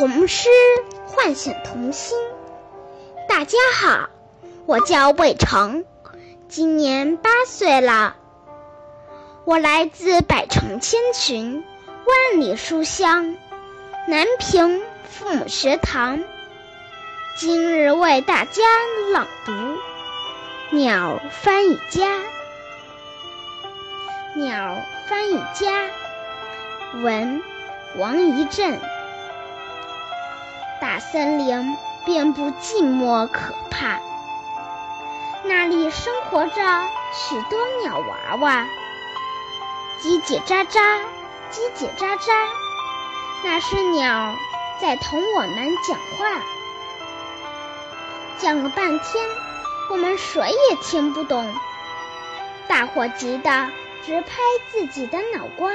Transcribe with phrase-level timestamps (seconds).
[0.00, 0.48] 童诗
[1.08, 2.16] 唤醒童心。
[3.28, 4.08] 大家好，
[4.64, 5.84] 我叫魏成，
[6.48, 8.16] 今年八岁了。
[9.44, 11.62] 我来自百城千群，
[12.06, 13.36] 万里书香
[14.08, 16.24] 南平父母学堂。
[17.36, 18.62] 今日为大家
[19.12, 19.52] 朗读
[20.70, 22.20] 《鸟翻译家》。
[24.38, 25.90] 鸟翻译家，
[27.02, 27.42] 文
[27.98, 28.80] 王一震。
[31.00, 33.98] 森林并不寂寞可怕，
[35.42, 38.66] 那里生活着许多鸟娃娃，
[40.00, 41.00] 叽叽喳喳，
[41.50, 42.32] 叽叽喳喳，
[43.42, 44.36] 那是鸟
[44.80, 46.42] 在同我们讲话。
[48.38, 49.26] 讲了半天，
[49.90, 51.52] 我们谁也听不懂，
[52.68, 53.68] 大伙急得
[54.04, 54.28] 直拍
[54.70, 55.72] 自己的脑瓜。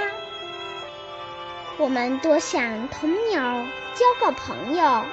[1.78, 5.04] 我们多想同鸟交个朋友，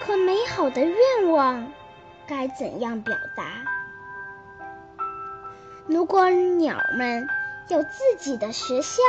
[0.00, 1.72] 可美好的愿望
[2.26, 3.44] 该怎样表达？
[5.86, 7.28] 如果鸟们
[7.68, 9.02] 有自己的学校，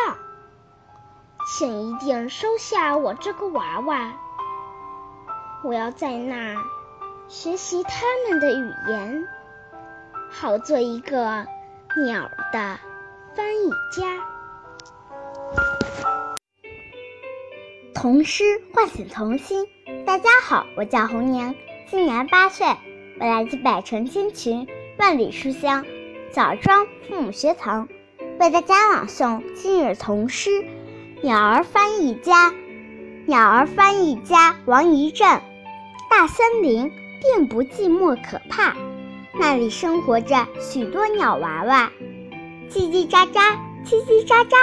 [1.58, 4.14] 请一定收下我这个娃娃。
[5.64, 6.56] 我要在那
[7.28, 9.28] 学习他们的语言，
[10.30, 11.46] 好做一个
[12.06, 12.78] 鸟的
[13.34, 14.24] 翻译家。
[17.96, 18.44] 童诗
[18.74, 19.66] 唤醒童心。
[20.06, 21.56] 大家好，我叫红娘，
[21.90, 22.68] 今年八岁，
[23.22, 24.68] 我来自百城千群，
[25.00, 25.86] 万里书香
[26.30, 27.88] 枣庄父母学堂，
[28.38, 30.50] 为大家朗诵今日童诗
[31.22, 32.52] 《鸟儿翻译家》。
[33.28, 35.42] 鸟儿翻译家王一震。
[36.10, 38.76] 大森林并不寂寞可怕，
[39.34, 41.90] 那里生活着许多鸟娃娃，
[42.70, 44.56] 叽叽喳喳，叽叽喳喳，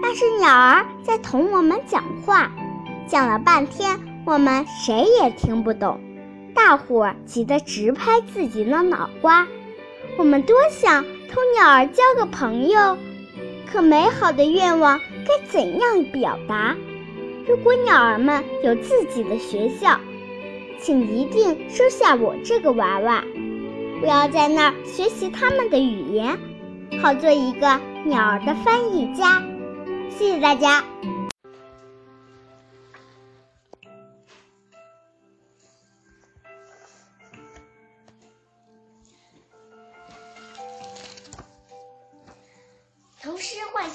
[0.00, 2.50] 那是鸟儿在同我们讲话。
[3.08, 5.98] 讲了半天，我们谁也听不懂，
[6.54, 9.46] 大伙儿急得直拍自己的脑瓜。
[10.18, 11.02] 我们多想
[11.32, 12.98] 同鸟儿交个朋友，
[13.66, 16.76] 可美好的愿望该怎样表达？
[17.48, 19.98] 如果鸟儿们有自己的学校，
[20.78, 23.24] 请一定收下我这个娃娃，
[24.02, 26.38] 我要在那儿学习他们的语言，
[27.00, 29.42] 好做一个鸟儿的翻译家。
[30.10, 30.84] 谢谢大家。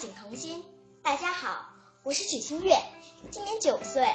[0.03, 0.66] 诗唤醒童心。
[1.02, 1.66] 大家好，
[2.03, 2.75] 我是曲清月，
[3.31, 4.06] 今年九岁，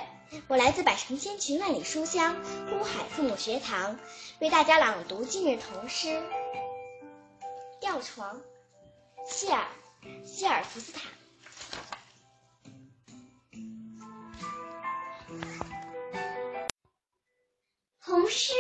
[0.47, 3.99] 我来自百城千群万里书香乌海父母学堂，
[4.39, 6.09] 为大家朗读今日童诗
[7.81, 8.37] 《吊床》。
[9.27, 9.67] 希尔，
[10.27, 11.01] 希尔福斯塔。
[18.05, 18.53] 童诗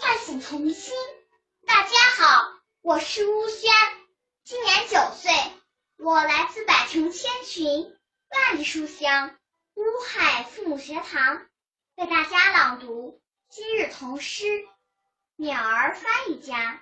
[0.00, 0.92] 唤醒童心。
[1.66, 2.42] 大家好，
[2.82, 3.70] 我是乌轩，
[4.42, 5.30] 今年九岁。
[5.96, 7.96] 我来自百城千群，
[8.30, 9.36] 万里书香
[9.74, 11.46] 乌海父母学堂，
[11.94, 14.44] 为大家朗读今日童诗
[15.36, 16.72] 《鸟儿翻译家》。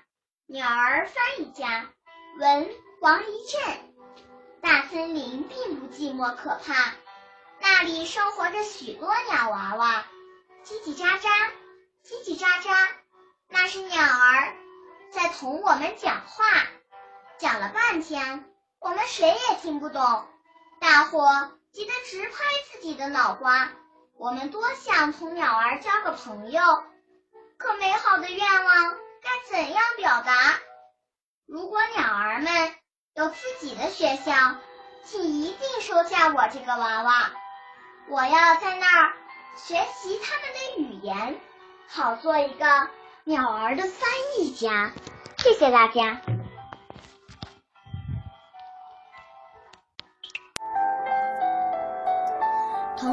[0.47, 1.91] 鸟儿翻译家，
[2.39, 2.71] 文
[3.01, 3.95] 王一震。
[4.61, 6.95] 大森林并不寂寞可怕，
[7.61, 10.07] 那里生活着许多鸟娃娃，
[10.65, 11.51] 叽叽喳喳，
[12.05, 12.89] 叽叽喳喳，
[13.49, 14.57] 那是鸟儿
[15.11, 16.45] 在同我们讲话。
[17.39, 18.52] 讲了半天。
[18.83, 20.27] 我们谁也听不懂，
[20.81, 22.33] 大伙急得直拍
[22.71, 23.71] 自己的脑瓜。
[24.19, 26.61] 我们多想同鸟儿交个朋友，
[27.59, 30.35] 可美好的愿望该怎样表达？
[31.47, 32.75] 如果鸟儿们
[33.15, 34.33] 有自己的学校，
[35.05, 37.31] 请一定收下我这个娃娃。
[38.09, 39.13] 我要在那儿
[39.57, 41.41] 学习他们的语言，
[41.89, 42.89] 好做一个
[43.23, 44.93] 鸟儿的翻译家。
[45.39, 46.21] 谢谢大家。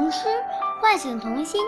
[0.10, 0.28] 童诗
[0.82, 1.62] 唤醒童心。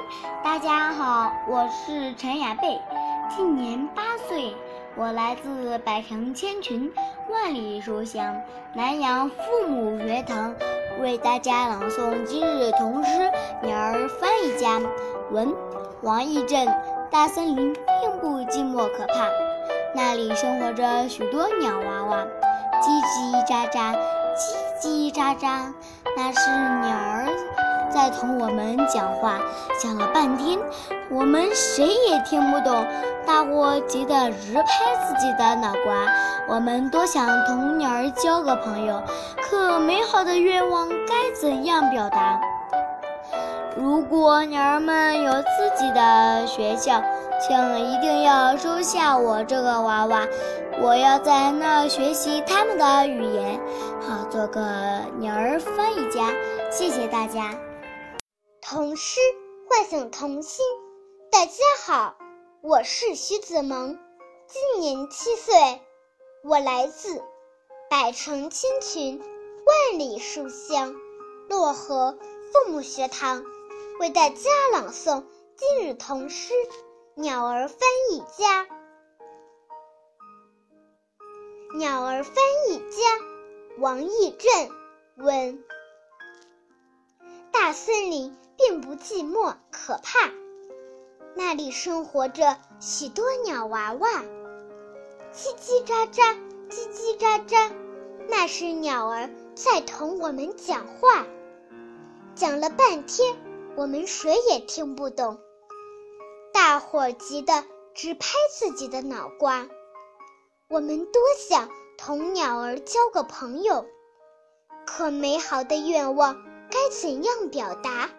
[0.43, 2.81] 大家好，我是陈雅贝，
[3.29, 4.55] 今年八岁，
[4.95, 6.91] 我来自百城千群，
[7.29, 8.35] 万里书香
[8.73, 10.55] 南阳父母学堂，
[11.03, 13.11] 为大家朗诵今日童诗
[13.61, 14.79] 《鸟儿翻译家》。
[15.29, 15.53] 文
[16.01, 16.67] 王义震。
[17.11, 19.29] 大森林并不寂寞可怕，
[19.93, 22.25] 那里生活着许多鸟娃娃，
[22.81, 23.95] 叽叽喳喳，
[24.81, 25.71] 叽叽喳喳，
[26.17, 27.27] 那是鸟儿。
[27.93, 29.39] 在同我们讲话，
[29.81, 30.57] 讲了半天，
[31.09, 32.85] 我们谁也听不懂。
[33.25, 36.05] 大伙急得直拍自己的脑瓜。
[36.47, 39.01] 我们多想同鸟儿交个朋友，
[39.41, 42.39] 可美好的愿望该怎样表达？
[43.77, 47.01] 如果鸟儿们有自己的学校，
[47.39, 50.27] 请一定要收下我这个娃娃。
[50.81, 53.59] 我要在那学习他们的语言，
[54.01, 54.61] 好做个
[55.19, 56.27] 鸟儿翻译家。
[56.71, 57.51] 谢谢大家。
[58.73, 59.19] 童诗
[59.67, 60.65] 唤醒童心。
[61.29, 61.51] 大家
[61.83, 62.15] 好，
[62.61, 63.99] 我是徐子萌，
[64.47, 65.81] 今年七岁，
[66.41, 67.21] 我来自
[67.89, 70.95] 百城千群、万里书香
[71.49, 72.17] 漯河
[72.53, 73.43] 父母学堂，
[73.99, 75.25] 为大家朗诵
[75.57, 76.53] 今日童诗
[77.15, 77.77] 《鸟儿翻
[78.09, 78.63] 译家》。
[81.75, 82.35] 鸟儿翻
[82.69, 83.19] 译家，
[83.79, 84.71] 王义正
[85.25, 85.61] 文。
[87.51, 90.29] 大森林并不寂寞可怕，
[91.33, 94.07] 那里生活着许多鸟娃娃，
[95.33, 96.37] 叽叽喳喳，
[96.69, 97.71] 叽叽喳喳，
[98.27, 101.25] 那是鸟儿在同我们讲话。
[102.35, 103.35] 讲了半天，
[103.75, 105.39] 我们谁也听不懂，
[106.53, 107.65] 大伙儿急得
[107.95, 109.67] 直拍自己的脑瓜。
[110.69, 111.19] 我们多
[111.49, 111.67] 想
[111.97, 113.87] 同鸟儿交个朋友，
[114.85, 116.35] 可美好的愿望
[116.69, 118.11] 该怎样表达？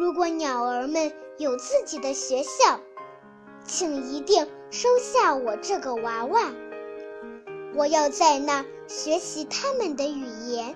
[0.00, 2.78] 如果鸟儿们有自己的学校，
[3.66, 6.40] 请一定收下我这个娃娃。
[7.74, 10.72] 我要在那儿学习他们的语言，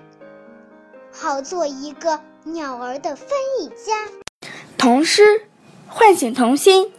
[1.12, 3.28] 好做一个鸟儿的翻
[3.60, 3.94] 译家。
[4.76, 5.42] 童诗
[5.86, 6.92] 唤醒童心。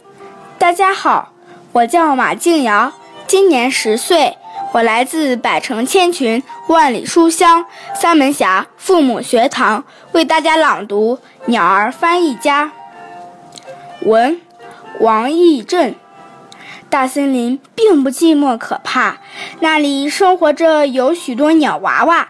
[0.58, 1.30] 大家好，
[1.72, 2.90] 我叫马静瑶。
[3.26, 4.38] 今年十岁，
[4.72, 12.72] 我来自百城千群、万里书香三门峡父母学堂，为大家朗读《鸟儿翻译家》。
[14.08, 14.40] 文，
[15.00, 15.94] 王义正。
[16.88, 19.16] 大森林并不寂寞可怕，
[19.60, 22.28] 那里生活着有许多鸟娃娃，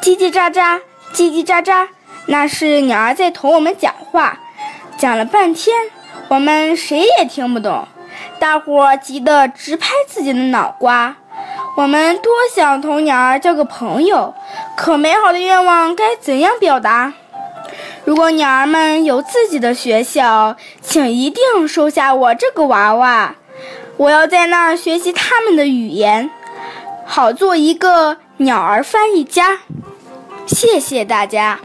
[0.00, 0.80] 叽叽喳喳，
[1.12, 1.88] 叽叽喳喳，
[2.26, 4.38] 那是鸟儿在同我们讲话。
[4.96, 5.76] 讲了半天，
[6.28, 7.86] 我们谁也听不懂。
[8.38, 11.16] 大伙急得直拍自己的脑瓜。
[11.76, 14.32] 我们多想同鸟儿交个朋友，
[14.76, 17.12] 可美好的愿望该怎样表达？
[18.04, 23.34] 如果鸟儿们有自己的学校，请一定收下我这个娃娃。
[23.96, 26.30] 我要在那儿学习他们的语言，
[27.06, 29.60] 好做一个鸟儿翻译家。
[30.46, 31.60] 谢谢大家。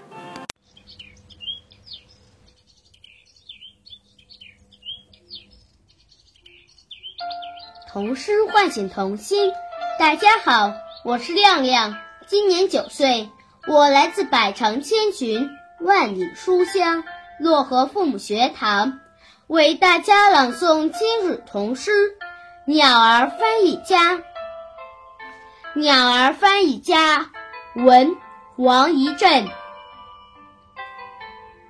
[7.91, 9.51] 童诗唤醒童心。
[9.99, 10.71] 大家好，
[11.03, 11.97] 我是亮亮，
[12.27, 13.27] 今年九岁，
[13.67, 15.49] 我来自百城千群、
[15.81, 17.05] 万里书香
[17.41, 18.99] 漯河父母学堂，
[19.47, 21.91] 为大家朗诵今日童诗
[22.65, 24.15] 《鸟儿翻译家》。
[25.75, 27.29] 鸟儿翻译家，
[27.75, 28.17] 文
[28.57, 29.47] 王一震。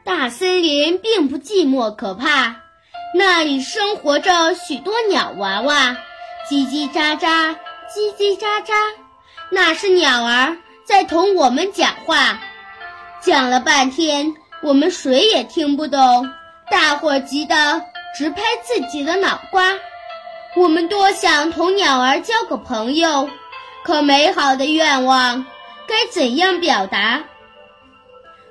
[0.03, 2.55] 大森林并不寂寞可怕，
[3.13, 5.95] 那里生活着许多鸟娃娃。
[6.49, 7.55] 叽叽喳喳，
[7.93, 8.73] 叽叽喳喳，
[9.51, 12.41] 那是鸟儿在同我们讲话。
[13.21, 16.29] 讲了半天，我们谁也听不懂，
[16.71, 17.81] 大伙急得
[18.17, 19.73] 直拍自己的脑瓜。
[20.55, 23.29] 我们多想同鸟儿交个朋友，
[23.83, 25.45] 可美好的愿望
[25.87, 27.21] 该怎样表达？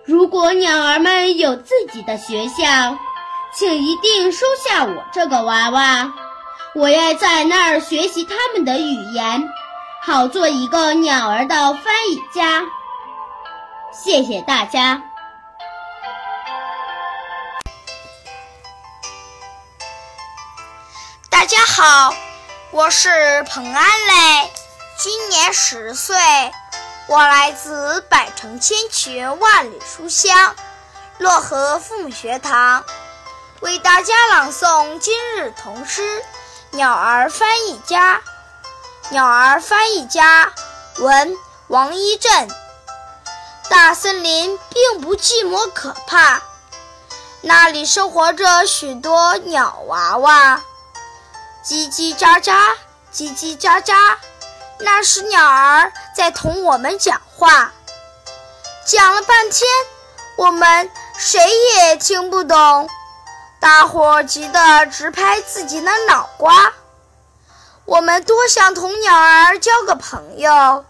[0.05, 2.97] 如果鸟儿们有自己的学校，
[3.55, 6.13] 请一定收下我这个娃娃。
[6.75, 9.49] 我要在那儿学习他们的语言，
[10.03, 12.63] 好做一个鸟儿的翻译家。
[13.93, 15.03] 谢谢大家。
[21.31, 22.15] 大家好，
[22.71, 24.53] 我是彭安磊，
[24.99, 26.17] 今年十岁，
[27.09, 30.55] 我来自百城千群、万里书香
[31.19, 32.85] 漯河父母学堂，
[33.61, 36.23] 为大家朗诵今日童诗。
[36.73, 38.21] 鸟儿翻译家，
[39.09, 40.53] 鸟儿翻译家，
[40.99, 41.35] 文
[41.69, 42.49] 王一震。
[43.69, 46.43] 大森林并不寂寞可怕，
[47.43, 50.63] 那里生活着许多鸟娃娃，
[51.65, 52.75] 叽叽喳喳，
[53.13, 54.17] 叽叽喳喳，
[54.81, 57.73] 那是鸟儿在同我们讲话。
[58.87, 59.69] 讲了半天，
[60.37, 61.41] 我们谁
[61.75, 62.89] 也听不懂。
[63.61, 66.73] 大伙急得直拍自己的脑瓜。
[67.85, 70.85] 我们多想同鸟儿交个朋友，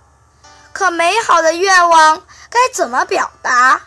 [0.72, 3.82] 可美好的愿望该怎么表达？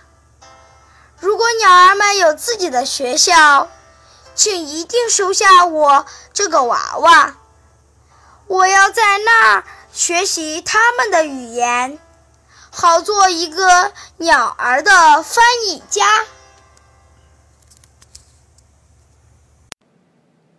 [1.19, 3.69] 如果鸟儿们有自己的学校
[4.33, 7.35] 请一定收下我这个娃娃。
[8.47, 9.63] 我要在那儿
[9.93, 11.99] 学习他们的语言
[12.71, 16.25] 好做一个鸟儿的翻译家。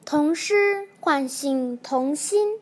[0.04, 2.60] 童诗唤醒童心。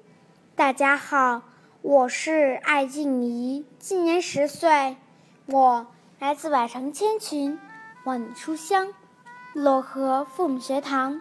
[0.57, 1.43] 大家好
[1.83, 4.97] 我是艾静怡今年十岁。
[5.53, 5.85] 我
[6.21, 7.59] 来自百城千群，
[8.05, 8.95] 万里书香，
[9.53, 11.21] 漯河父母学堂，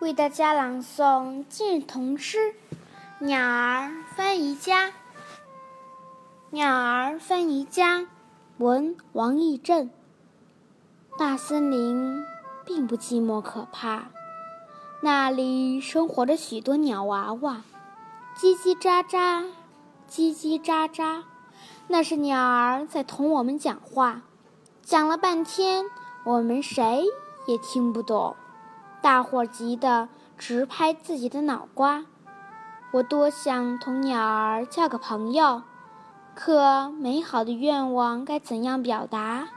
[0.00, 2.38] 为大家朗诵今日童诗
[3.20, 4.86] 《鸟儿翻译家》。
[6.50, 8.08] 鸟儿翻译家，
[8.58, 9.88] 文王义正。
[11.16, 12.24] 大森林
[12.64, 14.06] 并不寂寞可怕，
[15.00, 17.62] 那里生活着许多鸟娃娃。
[18.36, 19.44] 叽叽喳喳，
[20.10, 21.22] 叽叽喳喳，
[21.92, 24.22] 那是鸟儿在同我们讲话。
[24.80, 25.86] 讲了半天，
[26.24, 27.04] 我们谁
[27.48, 28.36] 也听不懂。
[29.02, 32.04] 大伙急得直拍自己的脑瓜。
[32.92, 35.62] 我多想同鸟儿交个朋友，
[36.36, 39.48] 可美好的愿望该怎样表达？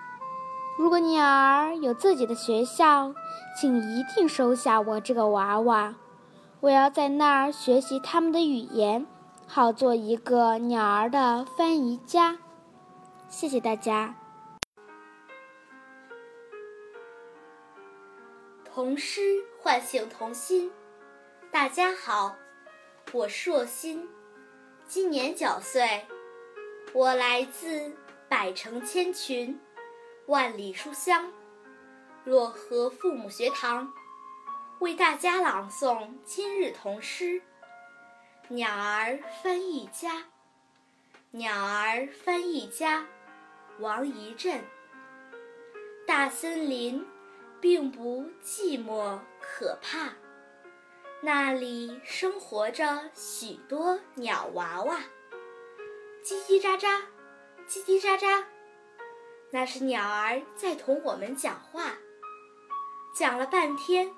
[0.80, 3.14] 如果鸟儿有自己的学校，
[3.56, 5.94] 请一定收下我这个娃娃。
[6.62, 9.06] 我要在那儿学习他们的语言，
[9.48, 12.38] 好做一个鸟儿的翻译家。
[13.30, 14.16] 谢谢大家。
[18.66, 19.22] 童诗
[19.60, 20.72] 唤醒童心。
[21.52, 22.36] 大家好，
[23.12, 24.10] 我是若欣，
[24.88, 26.08] 今年九岁，
[26.94, 27.96] 我来自
[28.28, 29.60] 百城千群，
[30.26, 31.32] 万里书香，
[32.26, 33.94] 漯河父母学堂。
[34.80, 37.26] 为大家朗诵今日童诗
[38.54, 40.12] 《鸟儿翻译家》。
[41.32, 43.04] 鸟儿翻译家，
[43.80, 44.64] 王一震。
[46.06, 47.04] 大森林
[47.60, 50.14] 并不寂寞可怕，
[51.20, 55.00] 那里生活着许多鸟娃娃。
[56.24, 57.02] 叽叽喳喳，
[57.68, 58.44] 叽叽喳喳，
[59.50, 61.96] 那是鸟儿在同我们讲话。
[63.16, 64.14] 讲了半天。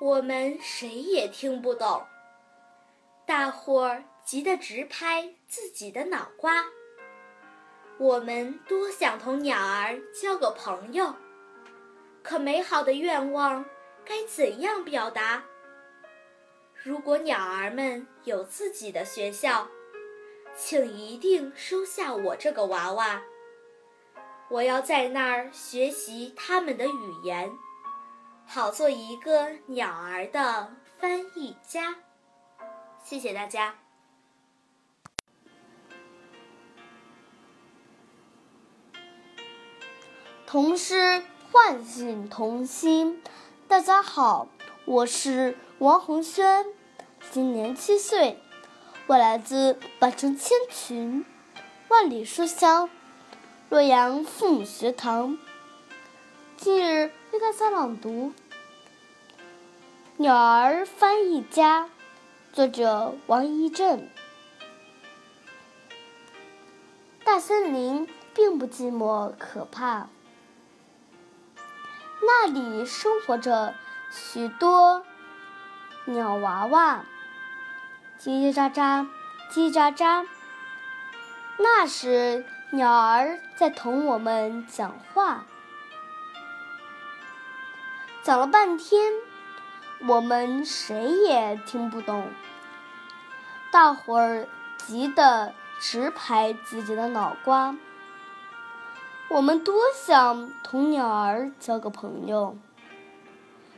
[0.00, 2.04] 我们谁也听不懂，
[3.26, 6.64] 大伙儿急得直拍自己的脑瓜。
[7.98, 11.12] 我们多想同鸟儿交个朋友，
[12.22, 13.64] 可美好的愿望
[14.04, 15.42] 该怎样表达？
[16.84, 19.66] 如果鸟儿们有自己的学校，
[20.54, 23.20] 请一定收下我这个娃娃。
[24.48, 27.50] 我要在那儿学习他们的语言。
[28.46, 31.96] 好做一个鸟儿的翻译家。
[33.02, 33.74] 谢谢大家。
[40.46, 43.22] 童诗唤醒童心。
[43.68, 44.48] 大家好，
[44.84, 46.66] 我是王宏轩，
[47.30, 48.38] 今年七岁，
[49.06, 51.24] 我来自百城千群，
[51.88, 52.88] 万里书香，
[53.68, 55.38] 洛阳父母学堂。
[56.56, 57.12] 今日。
[57.32, 58.28] 为大家朗读
[60.16, 61.84] 《鸟儿翻译家》，
[62.56, 64.08] 作者王一正。
[67.22, 70.08] 大森林并不寂寞可怕，
[72.22, 73.74] 那里生活着
[74.10, 75.04] 许多
[76.06, 77.04] 鸟娃娃，
[78.18, 79.06] 叽叽喳喳，
[79.50, 80.26] 叽喳喳，
[81.58, 85.44] 那时鸟儿在同我们讲话。
[88.22, 89.12] 讲了半天，
[90.06, 92.28] 我们谁也听不懂。
[93.70, 94.48] 大伙儿
[94.78, 97.76] 急得直拍自己的脑瓜。
[99.28, 102.56] 我们多想同鸟儿交个朋友，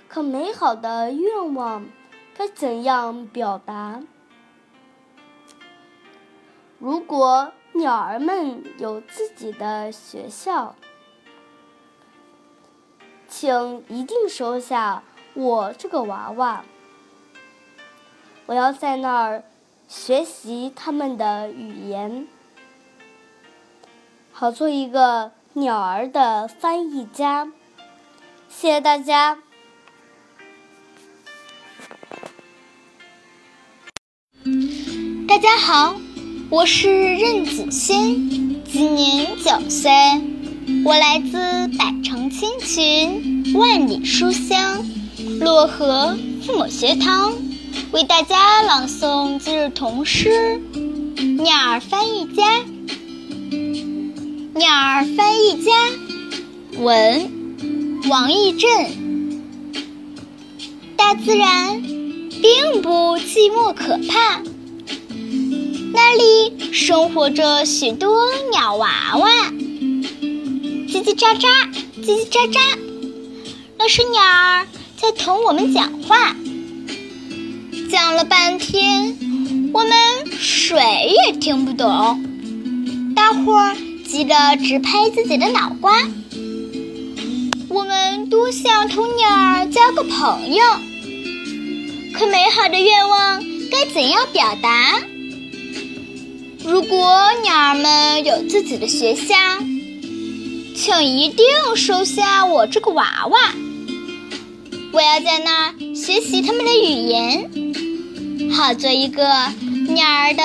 [0.09, 1.87] 可美好的愿望
[2.37, 4.03] 该怎样表达？
[6.79, 10.77] 如果鸟儿们有自己的学校，
[13.27, 15.03] 请一定收下
[15.39, 16.65] 我这个娃娃。
[18.47, 19.45] 我要在那儿
[19.87, 22.27] 学习他们的语言，
[24.33, 27.53] 好做一个鸟儿的翻译家。
[28.49, 29.39] 谢谢大家。
[35.29, 35.95] 大家好，
[36.51, 37.97] 我是任子轩，
[38.65, 39.89] 今年九岁。
[40.85, 44.85] 我来自百城千群，万里书香，
[45.41, 47.33] 漯河父母学堂，
[47.93, 50.61] 为大家朗诵今日童诗
[51.43, 52.61] 《鸟儿翻译家》。
[54.55, 55.73] 鸟儿翻译家，
[56.79, 57.31] 文
[58.09, 58.69] 王义正。
[60.97, 64.43] 大自然并不寂寞可怕，
[65.93, 68.19] 那里生活着许多
[68.51, 69.31] 鸟娃娃。
[70.89, 71.47] 叽叽喳喳，
[72.03, 72.59] 叽叽喳喳，
[73.79, 74.67] 那是鸟儿
[75.01, 76.35] 在同我们讲话。
[77.89, 79.17] 讲了半天，
[79.73, 79.93] 我们
[80.39, 82.23] 谁也听不懂。
[83.15, 85.93] 大伙儿急得直拍自己的脑瓜。
[87.69, 90.65] 我们多想同鸟儿交个朋友，
[92.13, 95.01] 可美好的愿望该怎样表达？
[96.65, 99.35] 如果鸟儿们有自己的学校，
[100.75, 103.39] 请一定收下我这个娃娃。
[104.91, 110.43] 我要在那儿学习他们的语言，好做一个鸟儿的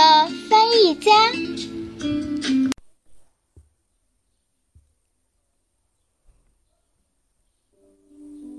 [0.49, 1.11] 翻译家。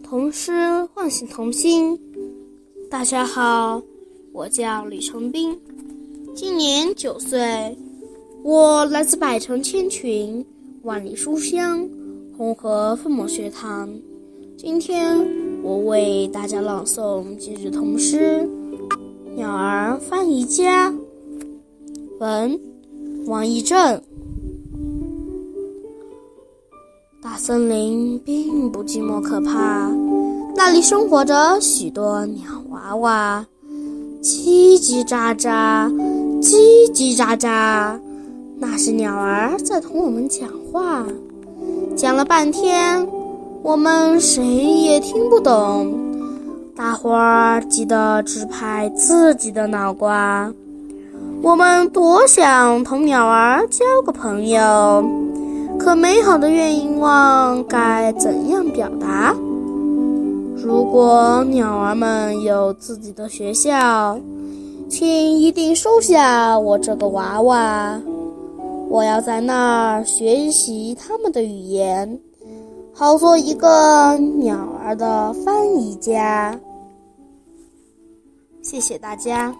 [0.02, 2.00] 童诗唤醒童心。
[2.90, 3.82] 大家好，
[4.32, 5.58] 我叫李成斌，
[6.34, 7.76] 今年九岁，
[8.42, 10.46] 我来自百城千群、
[10.82, 11.86] 万里书香
[12.38, 13.92] 红河父母学堂。
[14.56, 15.26] 今天
[15.64, 18.46] 我为大家朗诵今日童诗
[19.34, 20.90] 《鸟儿翻译家》，
[22.20, 22.60] 文
[23.24, 24.02] 王义正。
[27.22, 29.90] 大森林并不寂寞可怕，
[30.54, 33.46] 那里生活着许多鸟娃娃，
[34.20, 35.90] 叽叽喳喳，
[36.42, 37.98] 叽叽喳喳，
[38.58, 41.06] 那是鸟儿在同我们讲话。
[41.96, 43.08] 讲了半天，
[43.64, 45.90] 我们谁也听不懂。
[46.76, 50.52] 大伙儿急得直拍自己的脑瓜。
[51.40, 55.02] 我们多想同鸟儿交个朋友。
[55.78, 59.34] 可美好的愿望该怎样表达？
[60.56, 64.18] 如果鸟儿们有自己的学校，
[64.90, 67.98] 请一定收下我这个娃娃。
[68.90, 72.20] 我要在那儿学习他们的语言，
[72.94, 76.58] 好做一个鸟儿的翻译家。
[78.62, 79.54] 谢谢大家。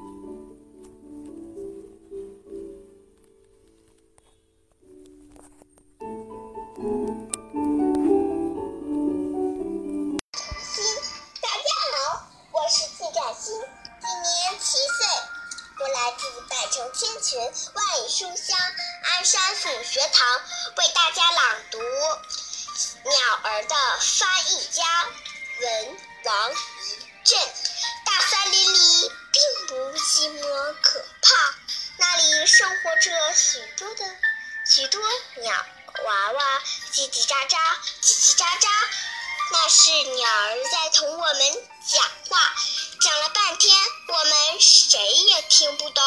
[39.50, 41.40] 那是鸟儿在同我们
[41.86, 42.54] 讲话。
[43.00, 43.76] 讲了半天，
[44.08, 46.02] 我们谁也听不懂。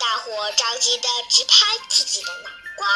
[0.00, 2.88] 大伙着急的直拍自己的脑瓜。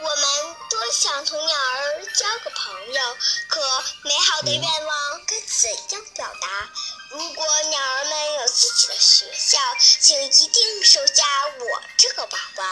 [0.00, 3.16] 我们多想同鸟儿交个朋友，
[3.48, 3.60] 可
[4.02, 6.70] 美好的愿望该怎样表达？
[7.14, 11.22] 如果鸟儿们有自己的学校，请一定收下
[11.60, 12.64] 我这个宝宝。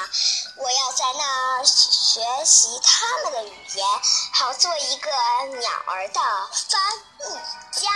[0.57, 3.87] 我要在那儿学习他们的语言，
[4.33, 5.11] 好做一个
[5.61, 6.21] 鸟儿的
[6.69, 6.83] 翻
[7.21, 7.89] 译家。